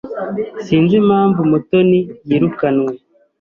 [0.57, 1.99] S Sinzi impamvu Mutoni
[2.29, 2.91] yirukanwe.